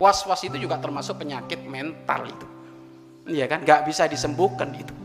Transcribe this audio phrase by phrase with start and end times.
[0.00, 2.46] Was-was itu juga termasuk penyakit mental itu.
[3.28, 3.60] Iya kan?
[3.68, 4.96] Nggak bisa disembuhkan itu.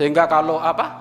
[0.00, 0.96] Sehingga kalau apa?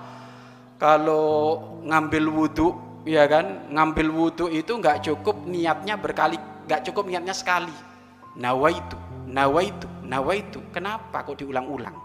[0.75, 2.75] Kalau ngambil wudhu,
[3.07, 3.71] ya kan?
[3.71, 6.35] Ngambil wudhu itu nggak cukup niatnya berkali,
[6.67, 7.71] nggak cukup niatnya sekali.
[8.35, 10.59] Nawa itu, nawa itu, nawa itu.
[10.75, 11.95] Kenapa kok diulang-ulang?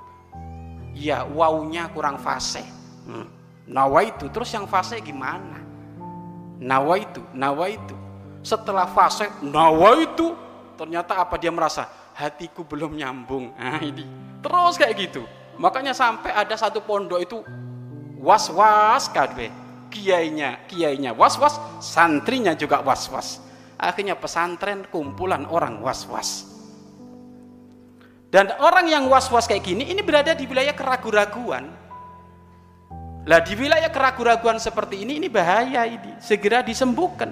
[0.94, 2.62] Ya, wawnya kurang fase.
[3.10, 3.26] Hmm.
[3.66, 5.58] Nawa itu, terus yang fase gimana?
[6.62, 7.96] Nawa itu, nawa itu.
[8.46, 10.36] Setelah fase, nawa itu,
[10.74, 13.54] ternyata apa dia merasa hatiku belum nyambung.
[13.56, 14.06] Nah, ini
[14.44, 15.22] terus kayak gitu.
[15.56, 17.38] Makanya sampai ada satu pondok itu
[18.18, 19.50] was-was kadwe.
[19.94, 23.38] Kiainya, kiainya was-was, santrinya juga was-was.
[23.78, 26.50] Akhirnya pesantren kumpulan orang was-was.
[28.34, 31.70] Dan orang yang was-was kayak gini ini berada di wilayah keraguan-raguan.
[33.24, 37.30] Lah di wilayah keraguan-raguan seperti ini ini bahaya ini, segera disembuhkan.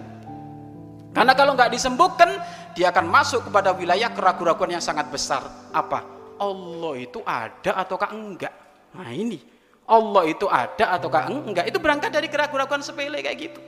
[1.13, 2.41] Karena kalau nggak disembuhkan,
[2.73, 5.45] dia akan masuk kepada wilayah keraguan-raguan yang sangat besar.
[5.73, 6.05] Apa?
[6.41, 8.53] Allah itu ada ataukah enggak?
[8.97, 9.39] Nah ini,
[9.87, 11.69] Allah itu ada ataukah enggak?
[11.69, 13.61] Itu berangkat dari keraguan-keraguan sepele kayak gitu.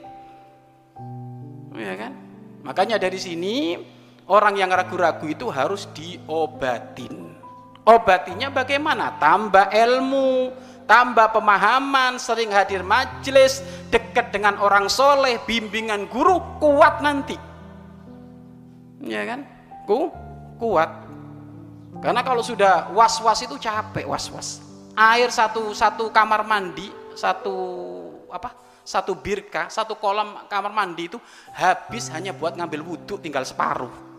[1.75, 2.13] Ya kan?
[2.65, 3.77] Makanya dari sini
[4.25, 7.37] orang yang ragu-ragu itu harus diobatin.
[7.85, 9.21] Obatinya bagaimana?
[9.21, 10.49] Tambah ilmu,
[10.89, 13.61] tambah pemahaman, sering hadir majelis,
[13.93, 17.37] dekat dengan orang soleh, bimbingan guru, kuat nanti.
[19.05, 19.45] Ya kan?
[19.85, 20.09] Ku,
[20.57, 20.89] kuat.
[22.01, 24.59] Karena kalau sudah was-was itu capek was-was.
[24.97, 27.55] Air satu satu kamar mandi, satu
[28.33, 28.51] apa?
[28.85, 31.17] Satu birka, satu kolam kamar mandi itu
[31.53, 34.15] habis hanya buat ngambil wudhu tinggal separuh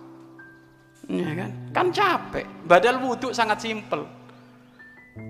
[1.06, 4.03] ya kan kan capek badal wudhu sangat simpel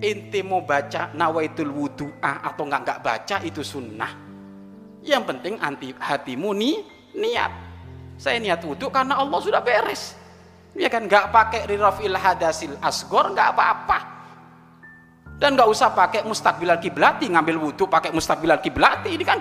[0.01, 4.13] inti mau baca nawaitul wudu'a atau enggak enggak baca itu sunnah
[5.05, 6.77] yang penting anti hatimu nih
[7.14, 7.53] niat
[8.17, 10.17] saya niat wudhu karena Allah sudah beres.
[10.77, 13.99] Ya kan enggak pakai rirafil hadasil asgor enggak apa-apa.
[15.37, 19.13] Dan nggak usah pakai mustakbilal kiblati ngambil wudhu pakai mustakbilal kiblati.
[19.13, 19.37] Ini kan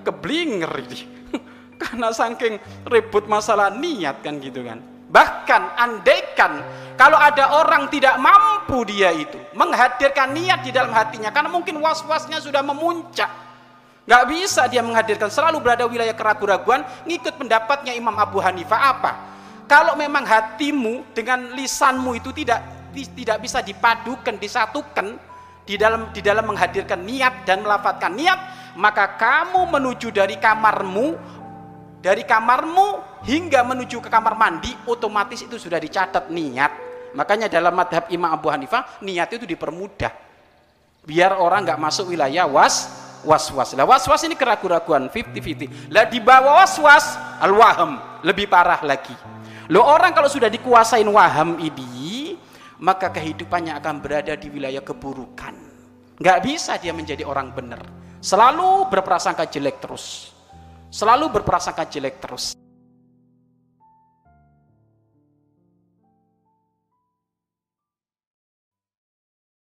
[0.00, 0.98] keblinger ini.
[1.80, 2.56] Karena saking
[2.88, 4.80] ribut masalah niat kan gitu kan.
[5.06, 6.64] Bahkan andaikan
[6.96, 12.42] kalau ada orang tidak mampu dia itu menghadirkan niat di dalam hatinya karena mungkin was-wasnya
[12.42, 13.45] sudah memuncak.
[14.06, 18.80] Gak bisa dia menghadirkan selalu berada wilayah keraguan-raguan ngikut pendapatnya Imam Abu Hanifah.
[18.94, 19.12] Apa?
[19.66, 22.62] Kalau memang hatimu dengan lisanmu itu tidak
[22.94, 25.18] tidak bisa dipadukan, disatukan
[25.66, 28.38] di dalam di dalam menghadirkan niat dan melafatkan niat,
[28.78, 31.18] maka kamu menuju dari kamarmu
[31.98, 36.70] dari kamarmu hingga menuju ke kamar mandi otomatis itu sudah dicatat niat.
[37.18, 40.14] Makanya dalam madhab Imam Abu Hanifah niat itu dipermudah.
[41.02, 42.95] Biar orang nggak masuk wilayah was
[43.26, 47.06] was was lah was was ini keraguan-raguan 50-50 lah di bawah was was
[47.42, 49.14] al waham lebih parah lagi.
[49.66, 52.38] Lo orang kalau sudah dikuasain waham ini
[52.78, 55.54] maka kehidupannya akan berada di wilayah keburukan.
[56.22, 57.82] Nggak bisa dia menjadi orang benar.
[58.22, 60.30] Selalu berprasangka jelek terus.
[60.88, 62.56] Selalu berprasangka jelek terus